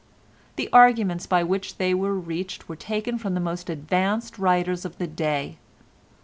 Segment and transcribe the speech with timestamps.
[0.55, 4.97] The arguments by which they were reached were taken from the most advanced writers of
[4.97, 5.59] the day.